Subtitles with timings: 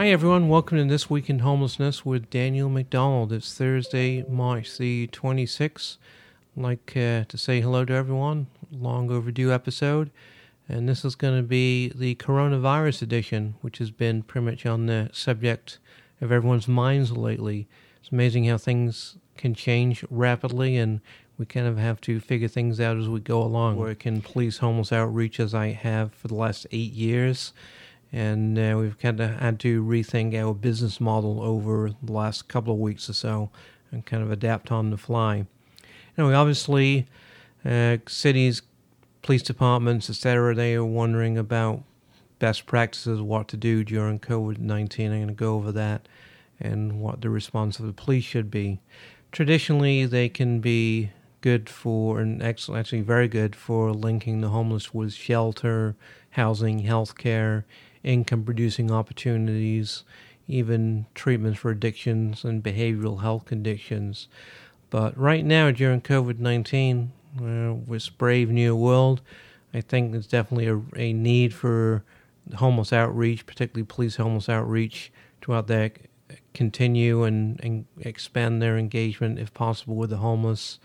[0.00, 0.48] Hi, everyone.
[0.48, 3.32] Welcome to This Week in Homelessness with Daniel McDonald.
[3.32, 5.96] It's Thursday, March the 26th.
[6.56, 8.46] I'd like uh, to say hello to everyone.
[8.70, 10.12] Long overdue episode.
[10.68, 14.86] And this is going to be the coronavirus edition, which has been pretty much on
[14.86, 15.80] the subject
[16.20, 17.66] of everyone's minds lately.
[17.98, 21.00] It's amazing how things can change rapidly, and
[21.38, 23.78] we kind of have to figure things out as we go along.
[23.78, 27.52] Work in police homeless outreach as I have for the last eight years
[28.12, 32.72] and uh, we've kind of had to rethink our business model over the last couple
[32.72, 33.50] of weeks or so
[33.90, 35.46] and kind of adapt on the fly.
[36.16, 37.06] Know, obviously,
[37.64, 38.62] uh, cities,
[39.22, 41.84] police departments, etc., they are wondering about
[42.38, 45.12] best practices, what to do during COVID 19.
[45.12, 46.08] I'm going to go over that
[46.60, 48.80] and what the response of the police should be.
[49.30, 55.12] Traditionally, they can be good for, and actually very good for linking the homeless with
[55.12, 55.94] shelter,
[56.30, 57.64] housing, healthcare,
[58.04, 60.04] income producing opportunities,
[60.46, 64.28] even treatments for addictions and behavioral health conditions.
[64.90, 69.20] But right now, during COVID 19, uh, Brave New World,
[69.74, 72.04] I think there's definitely a, a need for
[72.56, 75.12] homeless outreach, particularly police homeless outreach,
[75.42, 75.90] to out there
[76.54, 80.78] continue and, and expand their engagement, if possible, with the homeless.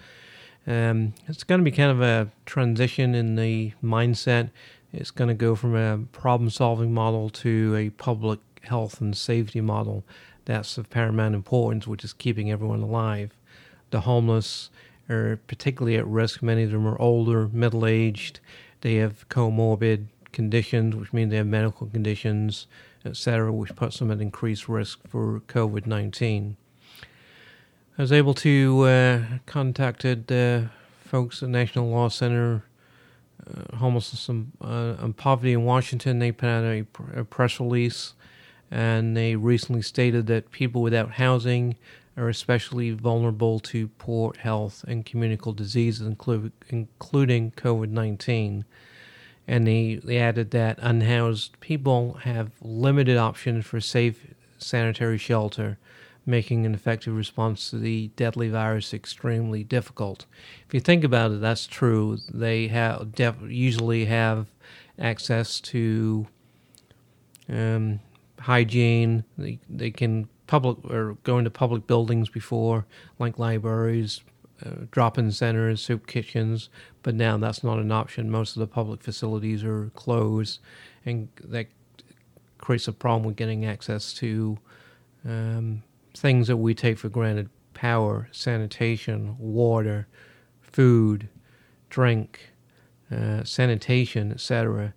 [0.66, 4.52] Um, it's going to be kind of a transition in the mindset
[4.94, 9.60] it's going to go from a problem solving model to a public health and safety
[9.60, 10.04] model.
[10.46, 13.32] That's of paramount importance, which is keeping everyone alive.
[13.90, 14.70] The homeless
[15.10, 16.42] are particularly at risk.
[16.44, 18.40] Many of them are older, middle aged.
[18.82, 22.68] They have comorbid conditions, which mean they have medical conditions,
[23.04, 26.58] etc., which puts them at increased risk for COVID 19.
[27.98, 30.70] I was able to uh, contacted uh,
[31.06, 32.64] folks at National Law Center
[33.76, 38.14] homelessness and, uh, and, poverty in Washington, they put out a, a, press release
[38.72, 41.76] and they recently stated that people without housing
[42.16, 48.66] are especially vulnerable to poor health and communicable diseases, inclu- including COVID 19.
[49.48, 55.78] And they, they added that unhoused people have limited options for safe sanitary shelter
[56.26, 60.26] making an effective response to the deadly virus extremely difficult.
[60.68, 62.18] If you think about it, that's true.
[62.34, 64.48] They have def- usually have
[64.98, 66.28] access to
[67.50, 68.00] um,
[68.40, 69.26] hygiene.
[69.38, 72.86] They they can public or go into public buildings before,
[73.20, 74.22] like libraries,
[74.66, 76.70] uh, drop-in centers, soup kitchens.
[77.02, 78.30] But now that's not an option.
[78.30, 80.60] Most of the public facilities are closed,
[81.06, 81.68] and that
[82.60, 84.58] creates a problem with getting access to
[85.26, 85.84] um,
[86.14, 90.08] things that we take for granted power, sanitation, water,
[90.62, 91.28] food,
[91.90, 92.52] drink,
[93.12, 94.94] uh, sanitation, etc.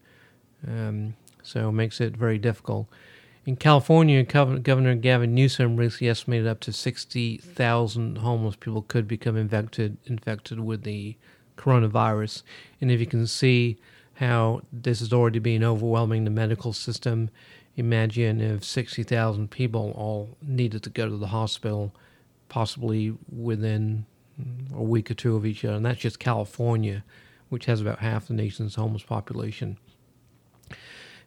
[0.66, 2.88] Um, so it makes it very difficult.
[3.44, 9.98] In California, Governor Gavin Newsom recently estimated up to 60,000 homeless people could become infected
[10.06, 11.16] infected with the
[11.56, 12.42] coronavirus.
[12.80, 13.78] And if you can see
[14.16, 17.30] how this is already being overwhelming the medical system
[17.76, 21.94] imagine if 60,000 people all needed to go to the hospital,
[22.48, 24.06] possibly within
[24.74, 25.76] a week or two of each other.
[25.76, 27.04] And that's just California,
[27.48, 29.78] which has about half the nation's homeless population.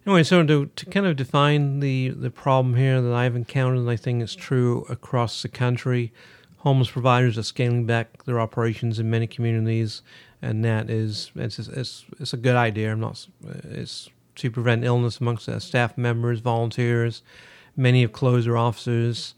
[0.06, 3.90] Anyway, so to, to kind of define the, the problem here that I've encountered, and
[3.90, 6.12] I think it's true across the country,
[6.60, 10.02] homeless providers are scaling back their operations in many communities,
[10.42, 12.92] and that is it's it's, it's a good idea.
[12.92, 13.28] I'm not
[13.64, 17.22] it's to prevent illness amongst staff members, volunteers.
[17.76, 19.34] Many have closed their offices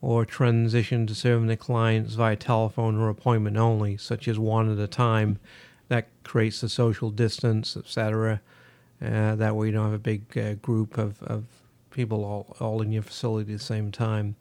[0.00, 4.78] or transitioned to serving their clients via telephone or appointment only, such as one at
[4.78, 5.38] a time.
[5.88, 8.40] That creates a social distance, etc.
[9.00, 11.44] Uh, that way, you don't have a big uh, group of, of
[11.90, 14.36] people all, all in your facility at the same time.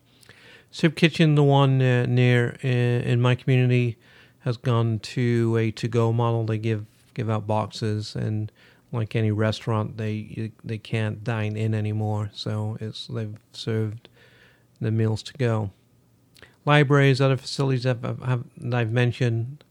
[0.74, 3.98] Soup Kitchen, the one uh, near uh, in my community,
[4.40, 6.46] has gone to a to-go model.
[6.46, 8.50] They give give out boxes and
[8.92, 14.10] like any restaurant, they they can't dine in anymore, so it's they've served
[14.80, 15.72] the meals to go.
[16.66, 19.64] Libraries, other facilities that I've, have, I've mentioned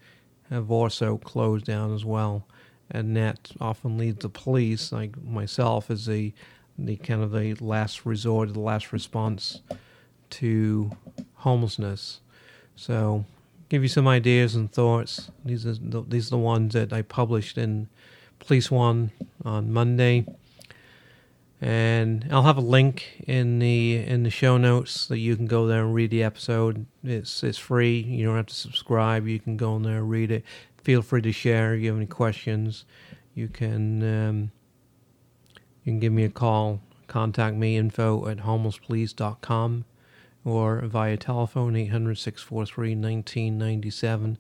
[0.51, 2.47] have also closed down as well,
[2.91, 6.33] and that often leads the police, like myself, as the
[6.79, 9.61] the kind of the last resort, the last response
[10.31, 10.93] to
[11.37, 12.21] homelessness.
[12.77, 13.25] So,
[13.69, 15.31] give you some ideas and thoughts.
[15.45, 17.89] These are the, these are the ones that I published in
[18.39, 19.13] Police One
[19.45, 20.27] on Monday.
[21.63, 25.67] And I'll have a link in the in the show notes that you can go
[25.67, 26.87] there and read the episode.
[27.05, 28.01] It's it's free.
[28.01, 29.27] You don't have to subscribe.
[29.27, 30.45] You can go in there and read it.
[30.83, 31.75] Feel free to share.
[31.75, 32.87] If you have any questions,
[33.35, 34.53] you can um,
[35.85, 36.81] you can give me a call.
[37.09, 39.85] contact me info at homelesspolice.com
[40.45, 44.39] or via telephone 800 643 1997.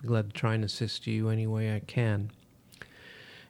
[0.00, 2.30] Be glad to try and assist you any way I can.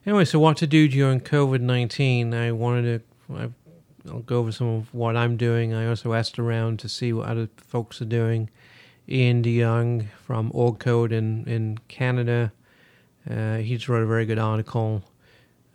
[0.05, 2.33] Anyway, so what to do during COVID 19?
[2.33, 3.35] I wanted to.
[3.35, 3.49] I,
[4.07, 5.73] I'll go over some of what I'm doing.
[5.73, 8.49] I also asked around to see what other folks are doing.
[9.09, 12.51] Ian De Jong from Org Code in, in Canada.
[13.29, 15.03] Uh, he's wrote a very good article.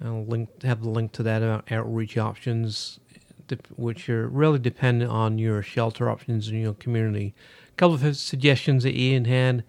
[0.04, 3.00] I'll link have the link to that about outreach options,
[3.76, 7.34] which are really dependent on your shelter options in your community.
[7.72, 9.64] A couple of suggestions that Ian had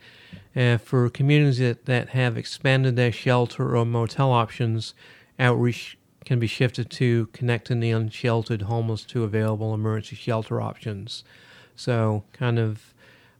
[0.56, 4.94] uh, for communities that, that have expanded their shelter or motel options.
[5.40, 11.24] Outreach can be shifted to connecting the unsheltered homeless to available emergency shelter options.
[11.76, 12.94] So, kind of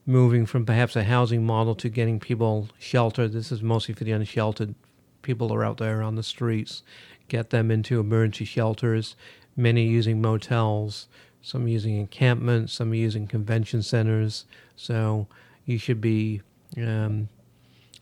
[0.04, 3.32] moving from perhaps a housing model to getting people sheltered.
[3.32, 4.74] This is mostly for the unsheltered
[5.22, 6.82] people are out there on the streets.
[7.28, 9.16] Get them into emergency shelters.
[9.56, 11.08] Many using motels,
[11.42, 14.46] some using encampments, some using convention centers.
[14.76, 15.26] So
[15.66, 16.42] you should be
[16.76, 17.28] um,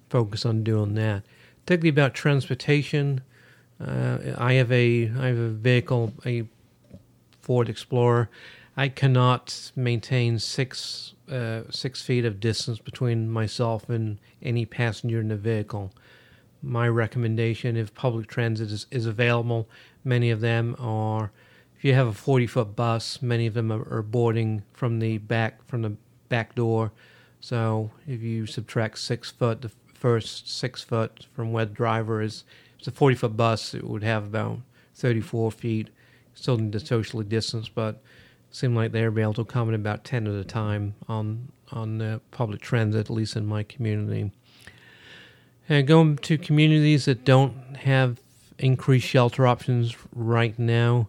[0.09, 1.23] focused on doing that.
[1.65, 3.23] Particularly about transportation.
[3.81, 6.45] Uh, I have a I have a vehicle, a
[7.41, 8.29] Ford Explorer.
[8.77, 15.29] I cannot maintain six uh, six feet of distance between myself and any passenger in
[15.29, 15.93] the vehicle.
[16.63, 19.69] My recommendation, if public transit is, is available,
[20.05, 21.33] many of them are.
[21.77, 25.67] If you have a 40 foot bus, many of them are, boarding from the back
[25.67, 25.97] from the
[26.29, 26.93] back door.
[27.41, 32.45] So if you subtract six foot, the first six foot from where the driver is,
[32.79, 33.75] it's a 40 foot bus.
[33.75, 34.59] It would have about
[34.95, 35.89] 34 feet.
[36.35, 38.03] Still need to socially distance, but
[38.51, 42.19] seemed like they were able to accommodate about 10 at a time on on uh,
[42.31, 44.33] public transit, at least in my community.
[45.69, 48.21] And going to communities that don't have
[48.61, 51.09] increased shelter options right now,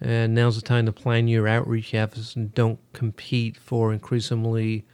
[0.00, 4.84] and now's the time to plan your outreach efforts and don't compete for increasingly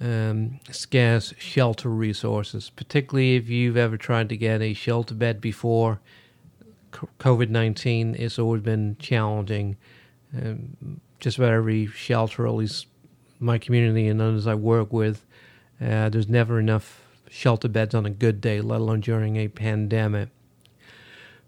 [0.00, 6.00] um, scarce shelter resources, particularly if you've ever tried to get a shelter bed before.
[6.92, 9.76] COVID 19, it's always been challenging.
[10.34, 12.86] Um, just about every shelter, at least
[13.40, 15.26] my community and others I work with,
[15.80, 20.28] uh, there's never enough shelter beds on a good day, let alone during a pandemic.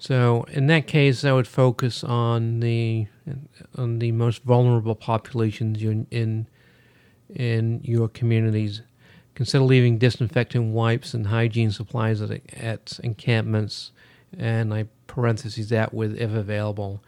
[0.00, 3.06] So in that case, I would focus on the
[3.76, 6.46] on the most vulnerable populations in in,
[7.28, 8.80] in your communities.
[9.34, 13.92] Consider leaving disinfectant wipes and hygiene supplies at, at encampments,
[14.36, 17.02] and I parentheses that with if available.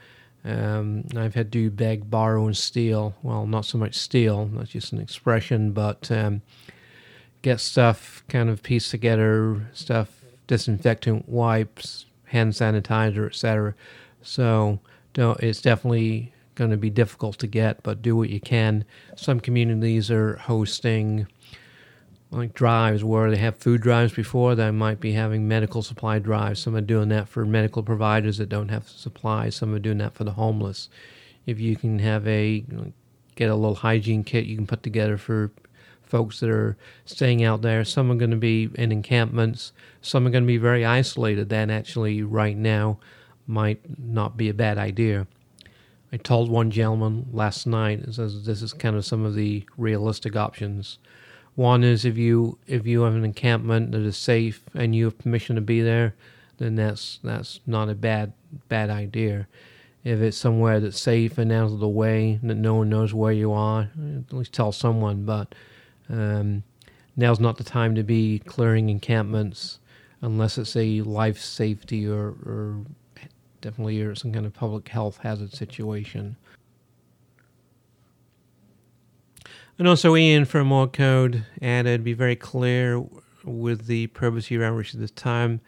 [0.45, 3.15] Um, I've had to beg, borrow, and steal.
[3.23, 6.43] Well, not so much steal, that's just an expression, but um,
[7.41, 10.09] get stuff kind of pieced together, stuff,
[10.47, 13.75] disinfectant wipes, hand sanitizer, etc.
[14.23, 14.81] So
[15.15, 18.85] it's definitely going to be difficult to get, but do what you can.
[19.17, 21.27] Some communities are hosting
[22.31, 24.55] like drives where they have food drives before.
[24.55, 26.61] They might be having medical supply drives.
[26.61, 29.57] Some are doing that for medical providers that don't have supplies.
[29.57, 30.89] Some are doing that for the homeless.
[31.45, 32.65] If you can have a
[33.35, 35.51] get a little hygiene kit you can put together for
[36.13, 36.77] folks that are
[37.07, 37.87] staying out there.
[37.87, 39.73] Some are going to be in encampments.
[40.03, 41.49] Some are going to be very isolated.
[41.49, 42.99] That actually, right now,
[43.47, 45.27] might not be a bad idea.
[46.13, 50.37] I told one gentleman last night, says this is kind of some of the realistic
[50.37, 50.99] options.
[51.55, 55.19] One is if you if you have an encampment that is safe and you have
[55.19, 56.15] permission to be there,
[56.59, 58.35] then that's that's not a bad
[58.69, 59.49] bad idea.
[60.05, 63.33] If it's somewhere that's safe and out of the way, that no one knows where
[63.33, 63.89] you are,
[64.29, 65.25] at least tell someone.
[65.25, 65.55] But
[66.09, 66.63] um,
[67.17, 69.79] now's not the time to be clearing encampments
[70.21, 72.85] unless it's a life safety or, or
[73.61, 76.37] definitely or some kind of public health hazard situation.
[79.79, 83.05] And also, Ian from Org Code added, be very clear
[83.43, 85.61] with the purpose of your outreach at this time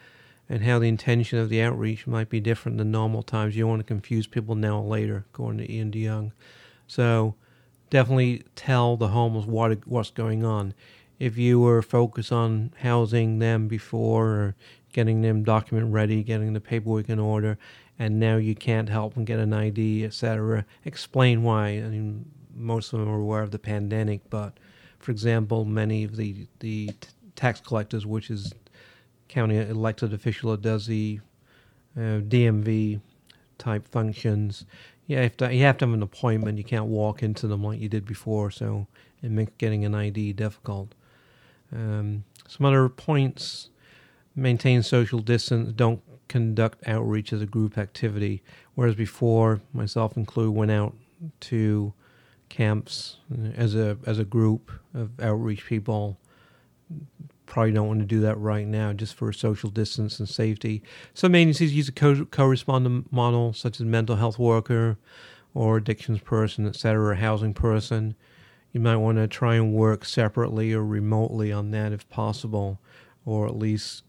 [0.49, 3.57] and how the intention of the outreach might be different than normal times.
[3.57, 6.33] You don't want to confuse people now or later, according to Ian De Jong.
[6.87, 7.35] So,
[7.95, 10.75] definitely tell the homeless what what's going on.
[11.21, 14.57] If you were focused on housing them before or
[14.93, 17.57] getting them document ready, getting the paperwork in order,
[17.97, 21.69] and now you can't help them get an ID, etc., explain why.
[21.69, 24.59] I mean, most of them are aware of the pandemic, but
[24.99, 26.91] for example, many of the the
[27.37, 28.53] tax collectors, which is
[29.29, 31.21] county elected official that does the
[31.97, 33.01] uh, DMV
[33.57, 34.65] type functions,
[35.07, 36.59] you have, to, you have to have an appointment.
[36.59, 38.87] You can't walk into them like you did before, so
[39.23, 40.95] it makes getting an ID difficult.
[41.73, 43.71] Um, some other points:
[44.35, 45.73] maintain social distance.
[45.73, 48.43] Don't conduct outreach as a group activity,
[48.75, 50.95] whereas before, myself included, went out
[51.41, 51.93] to
[52.49, 53.19] camps
[53.57, 56.19] as a as a group of outreach people.
[57.47, 60.83] Probably don't want to do that right now, just for social distance and safety.
[61.13, 64.97] Some agencies use a co- correspondent model, such as mental health worker
[65.53, 68.15] or addictions person, etc., or housing person.
[68.73, 72.81] You might want to try and work separately or remotely on that if possible,
[73.25, 74.03] or at least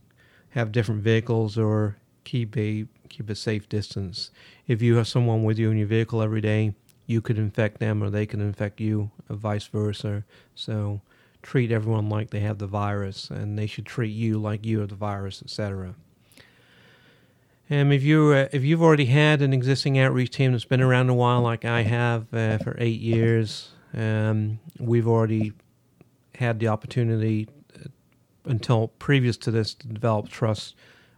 [0.49, 4.31] have different vehicles or keep a keep a safe distance.
[4.67, 6.73] If you have someone with you in your vehicle every day,
[7.05, 10.23] you could infect them or they could infect you, or vice versa.
[10.55, 11.01] So
[11.45, 14.89] treat everyone like they have the virus, and they should treat you like you have
[14.89, 15.93] the virus, etc.
[17.69, 21.09] And if you uh, if you've already had an existing outreach team that's been around
[21.09, 25.53] a while, like I have uh, for eight years, um, we've already
[26.33, 27.89] had the opportunity uh,
[28.45, 30.75] until previous to this to develop trust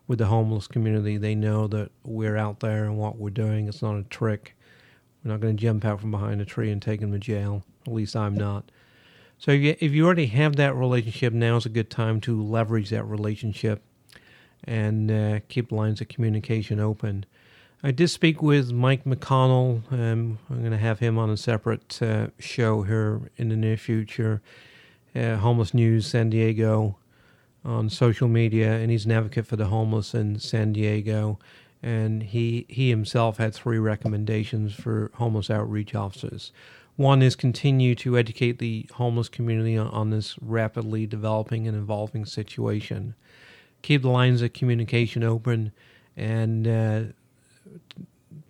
[0.07, 1.17] with the homeless community.
[1.17, 3.69] They know that we're out there and what we're doing.
[3.69, 4.57] It's not a trick.
[5.24, 7.63] We're not going to jump out from behind a tree and take them to jail.
[7.86, 8.72] At least I'm not.
[9.39, 13.03] So if you, already have that relationship, now is a good time to leverage that
[13.03, 13.84] relationship
[14.63, 17.25] and uh, keep lines of communication open.
[17.84, 19.84] I did speak with Mike McConnell.
[19.91, 23.77] Um, I'm going to have him on a separate uh, show here in the near
[23.77, 24.41] future.
[25.15, 26.98] Uh, homeless News San Diego
[27.63, 31.38] on social media, and he's an advocate for the homeless in San Diego.
[31.84, 36.51] And he he himself had three recommendations for homeless outreach officers.
[36.98, 43.13] One is continue to educate the homeless community on, this rapidly developing and evolving situation.
[43.84, 45.72] Keep the lines of communication open,
[46.16, 47.01] and uh,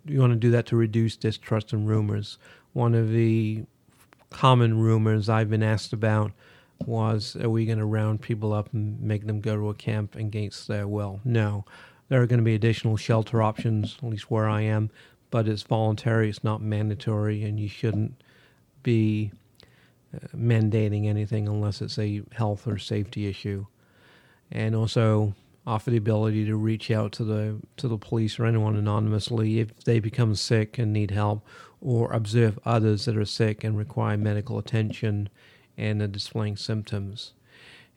[0.06, 2.38] you want to do that to reduce distrust and rumors.
[2.72, 3.64] One of the
[4.30, 6.32] common rumors I've been asked about
[6.86, 10.16] was are we going to round people up and make them go to a camp
[10.16, 11.20] against their will?
[11.22, 11.66] No.
[12.08, 14.88] There are going to be additional shelter options, at least where I am,
[15.30, 18.14] but it's voluntary, it's not mandatory, and you shouldn't
[18.82, 19.32] be
[20.14, 23.66] uh, mandating anything unless it's a health or safety issue.
[24.50, 25.34] And also
[25.66, 29.84] offer the ability to reach out to the to the police or anyone anonymously if
[29.84, 31.46] they become sick and need help
[31.82, 35.28] or observe others that are sick and require medical attention
[35.76, 37.34] and are displaying symptoms.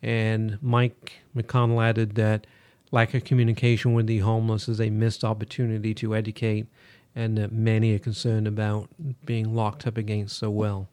[0.04, 2.46] And Mike McConnell added that
[2.92, 6.68] lack of communication with the homeless is a missed opportunity to educate,
[7.16, 8.90] and that many are concerned about
[9.26, 10.88] being locked up against so well.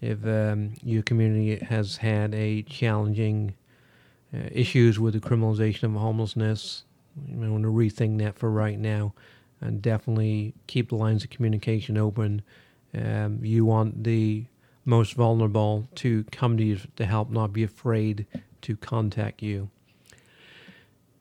[0.00, 3.54] If um, your community has had a challenging
[4.34, 6.84] uh, issues with the criminalization of homelessness,
[7.26, 9.14] you may want to rethink that for right now,
[9.60, 12.42] and definitely keep the lines of communication open.
[12.92, 14.46] Um, you want the
[14.84, 18.26] most vulnerable to come to you to help, not be afraid
[18.62, 19.70] to contact you.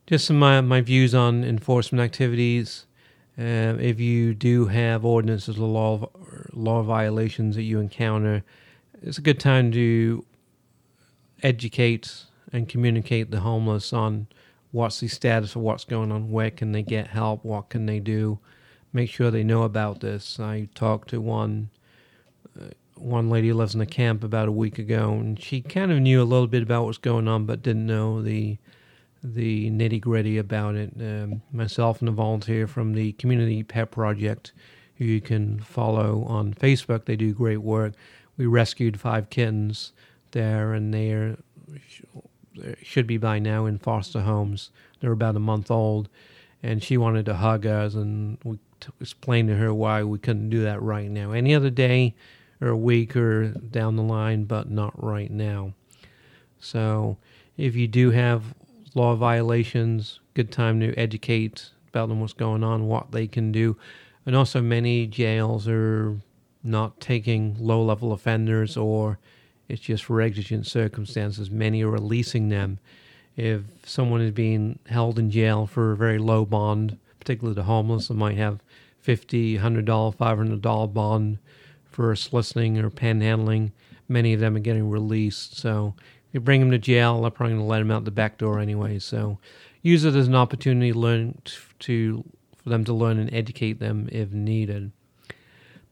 [0.06, 2.86] Just some my, my views on enforcement activities.
[3.38, 6.10] Uh, if you do have ordinances or law
[6.52, 8.44] law violations that you encounter,
[9.02, 10.24] it's a good time to
[11.42, 14.28] educate and communicate the homeless on
[14.72, 18.00] what's the status of what's going on, where can they get help, what can they
[18.00, 18.40] do.
[18.92, 20.40] Make sure they know about this.
[20.40, 21.70] I talked to one
[22.60, 25.92] uh, one lady who lives in a camp about a week ago, and she kind
[25.92, 28.58] of knew a little bit about what's going on, but didn't know the
[29.24, 30.92] the nitty gritty about it.
[31.00, 34.52] Um, myself and a volunteer from the Community Pet Project,
[34.98, 37.94] who you can follow on Facebook, they do great work.
[38.38, 39.94] We rescued five kittens
[40.32, 41.38] there, and they're
[42.82, 44.70] should be by now in foster homes.
[45.00, 46.10] They're about a month old,
[46.62, 50.50] and she wanted to hug us, and we t- explained to her why we couldn't
[50.50, 51.32] do that right now.
[51.32, 52.16] Any other day
[52.62, 55.74] or a week or down the line, but not right now.
[56.60, 57.18] So,
[57.58, 58.54] if you do have
[58.96, 63.78] law violations, good time to educate about them, what's going on, what they can do.
[64.26, 66.20] And also, many jails are
[66.64, 69.20] not taking low level offenders or
[69.68, 71.50] it's just for exigent circumstances.
[71.52, 72.80] Many are releasing them.
[73.36, 78.08] If someone is being held in jail for a very low bond, particularly the homeless,
[78.08, 78.62] they might have
[79.06, 81.40] $50, $100, $500 bond
[81.86, 83.72] for soliciting or panhandling.
[84.08, 85.58] Many of them are getting released.
[85.58, 85.96] So
[86.34, 88.60] you bring them to jail, they're probably going to let them out the back door
[88.60, 89.00] anyway.
[89.00, 89.38] So
[89.82, 91.42] use it as an opportunity to learn
[91.80, 92.26] to
[92.64, 94.92] for them to learn and educate them if needed.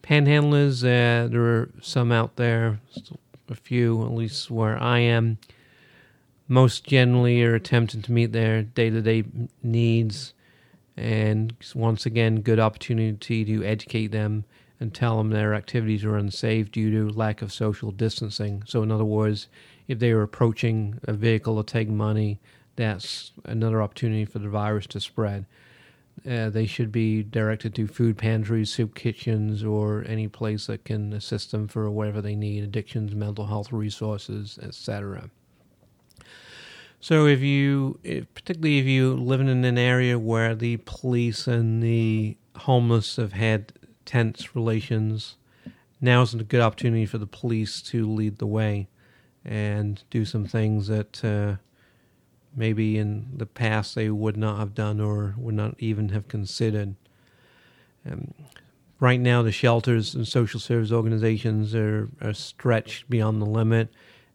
[0.01, 2.79] Panhandlers, uh, there are some out there,
[3.49, 5.37] a few, at least where I am.
[6.47, 9.23] Most generally are attempting to meet their day to day
[9.61, 10.33] needs,
[10.97, 14.45] and once again, good opportunity to educate them
[14.79, 18.63] and tell them their activities are unsafe due to lack of social distancing.
[18.65, 19.47] So, in other words,
[19.91, 22.39] if they are approaching a vehicle to take money,
[22.77, 25.45] that's another opportunity for the virus to spread.
[26.29, 31.13] uh, they should be directed to food pantries, soup kitchens, or any place that can
[31.13, 35.29] assist them for whatever they need addictions, mental health resources, etc.
[36.99, 41.81] So, if you, if, particularly if you live in an area where the police and
[41.81, 43.73] the homeless have had
[44.05, 45.37] tense relations,
[45.99, 48.87] now is a good opportunity for the police to lead the way
[49.43, 51.55] and do some things that uh,
[52.55, 56.95] maybe in the past they would not have done or would not even have considered.
[58.09, 58.33] Um,
[58.99, 63.89] right now, the shelters and social service organizations are, are stretched beyond the limit.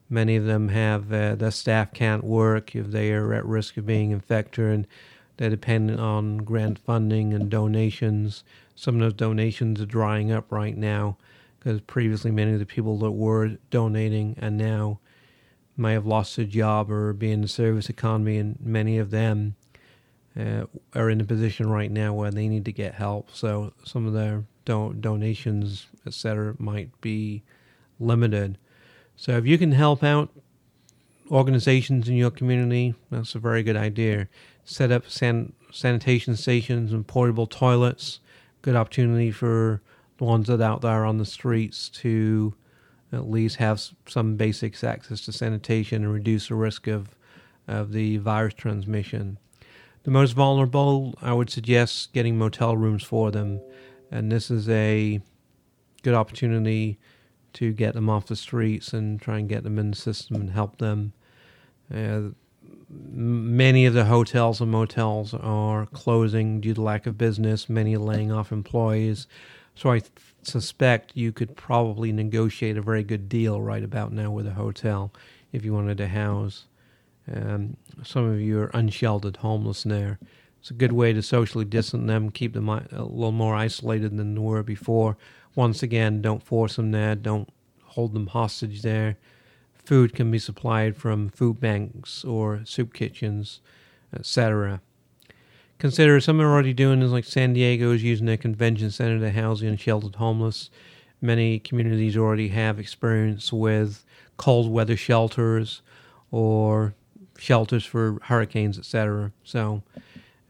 [0.09, 3.87] Many of them have uh, their staff can't work if they are at risk of
[3.87, 4.87] being infected, and
[5.37, 8.45] they're dependent on grant funding and donations.
[8.75, 11.17] Some of those donations are drying up right now
[11.59, 15.01] because previously many of the people that were donating and now
[15.77, 19.57] may have lost their job or be in the service economy, and many of them
[20.39, 23.31] uh, are in a position right now where they need to get help.
[23.35, 27.43] So some of their do- donations, etc., might be
[27.99, 28.59] limited.
[29.17, 30.31] So if you can help out
[31.31, 34.29] organizations in your community, that's a very good idea.
[34.65, 38.21] Set up san- sanitation stations and portable toilets.
[38.63, 39.81] Good opportunity for
[40.19, 42.55] that out there on the streets to
[43.13, 47.15] at least have some basic access to sanitation and reduce the risk of,
[47.69, 49.39] of the virus transmission.
[50.03, 53.61] The most vulnerable, I would suggest getting motel rooms for them.
[54.11, 55.21] And this is a
[56.03, 56.99] good opportunity
[57.55, 60.51] to get them off the streets and try and get them in the system and
[60.51, 61.13] help them.
[61.93, 62.21] Uh,
[62.89, 68.31] many of the hotels and motels are closing due to lack of business, many laying
[68.31, 69.27] off employees.
[69.77, 70.01] So I
[70.43, 75.13] suspect you could probably negotiate a very good deal right about now with a hotel
[75.53, 76.65] if you wanted to house
[77.33, 80.19] um, some of your unsheltered homeless there.
[80.61, 84.35] It's a good way to socially distance them, keep them a little more isolated than
[84.35, 85.19] they were before.
[85.55, 87.51] Once again, don't force them there, don't
[87.85, 89.19] hold them hostage there.
[89.75, 93.61] Food can be supplied from food banks or soup kitchens,
[94.15, 94.81] etc
[95.79, 99.31] consider some are already doing is like San Diego is using a convention center to
[99.31, 100.71] house the unsheltered homeless.
[101.21, 104.05] Many communities already have experience with
[104.37, 105.83] cold weather shelters
[106.31, 106.95] or
[107.39, 109.33] shelters for hurricanes, etc.
[109.45, 109.83] So,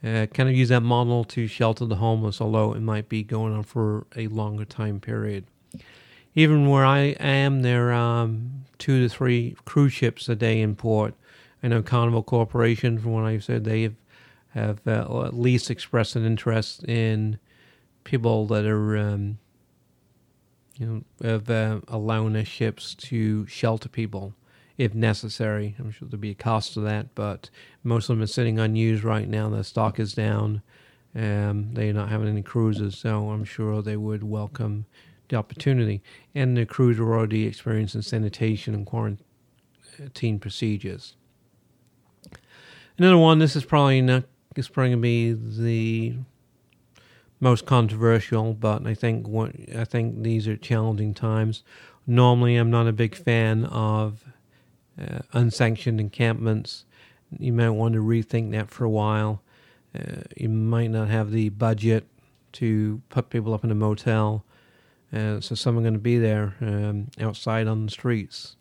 [0.05, 3.55] uh, kind of use that model to shelter the homeless, although it might be going
[3.55, 5.47] on for a longer time period.
[6.35, 10.77] Even where I am, there are um, two to three cruise ships a day in
[10.77, 11.15] port.
[11.63, 13.95] I know Carnival Corporation, from what I've said, they have
[14.57, 17.39] have uh, at least expressed an interest in
[18.05, 19.39] people that are, um,
[20.79, 24.35] you know, of uh, allowing ships to shelter people
[24.79, 25.75] if necessary.
[25.79, 27.51] I'm sure there'll be a cost to that, but
[27.83, 29.49] most of them are sitting unused right now.
[29.49, 30.63] The stock is down.
[31.15, 34.87] Um, they're not having any cruises, so I'm sure they would welcome
[35.29, 36.03] the opportunity.
[36.35, 41.17] And the crews are already experiencing sanitation and quarantine procedures.
[42.99, 44.25] Another one, this is probably not
[44.59, 46.15] is probably to be the
[47.41, 51.63] most controversial, but I think what, I think these are challenging times.
[52.07, 54.25] Normally, I'm not a big fan of
[55.01, 56.85] uh, unsanctioned encampments.
[57.39, 59.43] You might want to rethink that for a while.
[59.95, 62.07] Uh, you might not have the budget
[62.53, 64.45] to put people up in a motel,
[65.13, 68.57] uh, so some are going to be there um, outside on the streets.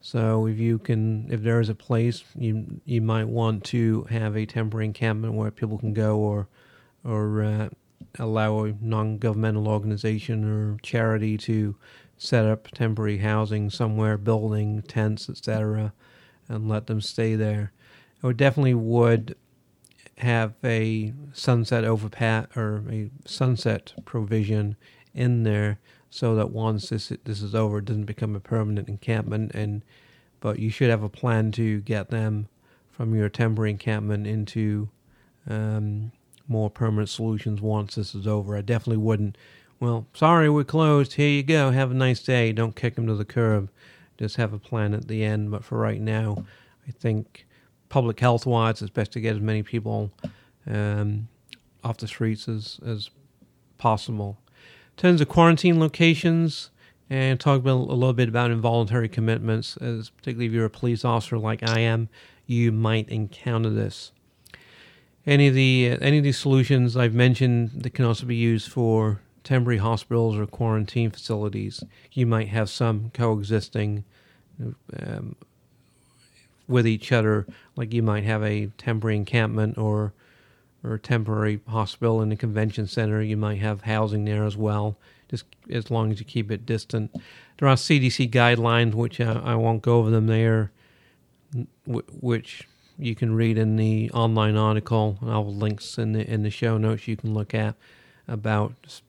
[0.00, 4.36] So if you can, if there is a place, you you might want to have
[4.36, 6.48] a temporary encampment where people can go, or
[7.04, 7.68] or uh,
[8.18, 11.76] allow a non-governmental organization or charity to
[12.16, 15.92] set up temporary housing somewhere, building tents, etc.,
[16.48, 17.72] and let them stay there.
[18.22, 19.36] I would definitely would
[20.18, 24.76] have a sunset overpass or a sunset provision
[25.14, 25.78] in there
[26.10, 29.52] so that once this this is over, it doesn't become a permanent encampment.
[29.54, 29.82] And
[30.40, 32.48] but you should have a plan to get them
[32.90, 34.88] from your temporary encampment into
[35.48, 36.12] um,
[36.48, 38.56] more permanent solutions once this is over.
[38.56, 39.38] I definitely wouldn't.
[39.78, 41.14] Well, sorry, we're closed.
[41.14, 41.70] Here you go.
[41.70, 42.52] Have a nice day.
[42.52, 43.70] Don't kick them to the curb.
[44.18, 45.50] Just have a plan at the end.
[45.50, 46.44] But for right now,
[46.86, 47.46] I think
[47.88, 50.10] public health wise, it's best to get as many people
[50.66, 51.28] um,
[51.82, 53.08] off the streets as, as
[53.78, 54.36] possible
[55.00, 56.68] terms of quarantine locations,
[57.08, 61.06] and talk about, a little bit about involuntary commitments, as particularly if you're a police
[61.06, 62.10] officer like I am,
[62.46, 64.12] you might encounter this.
[65.26, 69.20] Any of the any of these solutions I've mentioned that can also be used for
[69.42, 71.82] temporary hospitals or quarantine facilities.
[72.12, 74.04] You might have some coexisting
[74.98, 75.34] um,
[76.68, 80.12] with each other, like you might have a temporary encampment or
[80.82, 84.96] or a temporary hospital in a convention center, you might have housing there as well,
[85.28, 87.14] just as long as you keep it distant.
[87.58, 90.72] There are CDC guidelines, which I, I won't go over them there,
[91.86, 92.66] which
[92.98, 95.18] you can read in the online article.
[95.20, 97.74] And I'll have links in the in the show notes you can look at
[98.28, 99.00] about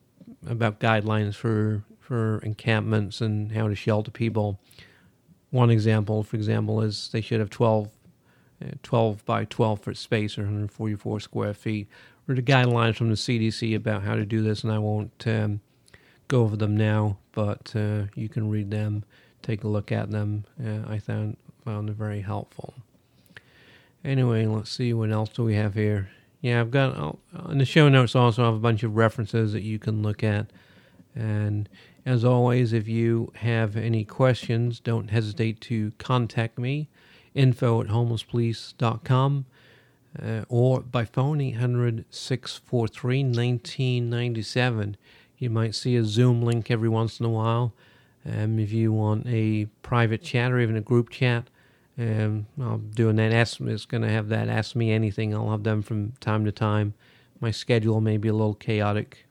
[0.48, 4.60] about guidelines for for encampments and how to shelter people.
[5.50, 7.90] One example, for example, is they should have 12, uh,
[8.84, 11.88] 12 by 12 foot space or 144 square feet.
[12.28, 15.62] Or the guidelines from the CDC about how to do this, and I won't um,
[16.28, 19.04] go over them now, but uh, you can read them,
[19.42, 20.46] take a look at them.
[20.64, 22.74] Uh, I found found it very helpful.
[24.04, 26.10] Anyway, let's see what else do we have here.
[26.42, 29.54] Yeah, I've got uh, in the show notes also I have a bunch of references
[29.54, 30.48] that you can look at.
[31.16, 31.70] And
[32.06, 36.90] as always, if you have any questions, don't hesitate to contact me,
[37.34, 39.46] info at homelesspolice.com,
[40.22, 44.98] uh, or by phone 800 643 1997.
[45.38, 47.74] You might see a Zoom link every once in a while.
[48.26, 51.50] Um, if you want a private chat or even a group chat,
[51.98, 53.32] um, I'll doing that.
[53.32, 53.74] Ask me.
[53.74, 54.50] is going to have that.
[54.50, 55.34] Ask me anything.
[55.34, 56.94] I'll have them from time to time.
[57.40, 59.26] My schedule may be a little chaotic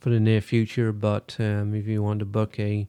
[0.00, 2.88] for the near future, but um, if you want to book a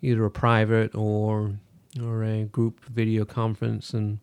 [0.00, 1.58] either a private or
[2.02, 4.18] or a group video conference and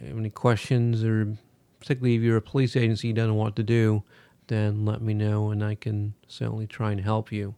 [0.00, 1.36] have any questions or
[1.80, 4.02] particularly if you're a police agency you don't know what to do,
[4.46, 7.54] then let me know and I can certainly try and help you.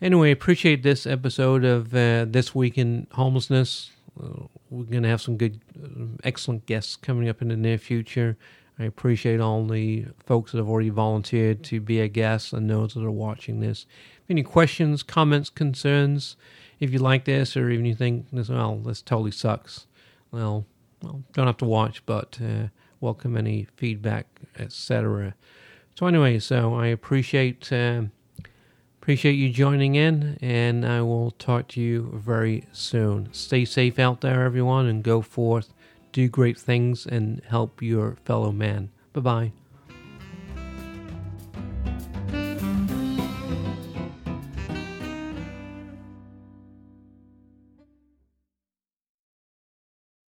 [0.00, 3.90] Anyway, appreciate this episode of uh, This Week in Homelessness.
[4.20, 7.78] Uh, we're going to have some good, uh, excellent guests coming up in the near
[7.78, 8.36] future.
[8.78, 12.94] I appreciate all the folks that have already volunteered to be a guest and those
[12.94, 13.86] that are watching this.
[14.28, 16.36] Any questions, comments, concerns?
[16.80, 19.86] If you like this, or even you think this, well, this totally sucks.
[20.30, 20.66] Well,
[21.02, 22.68] well don't have to watch, but uh,
[23.00, 24.26] welcome any feedback,
[24.58, 25.34] etc.
[25.94, 27.72] So anyway, so I appreciate.
[27.72, 28.04] Uh,
[29.04, 33.28] Appreciate you joining in, and I will talk to you very soon.
[33.32, 35.74] Stay safe out there, everyone, and go forth,
[36.12, 38.88] do great things, and help your fellow man.
[39.12, 39.52] Bye bye.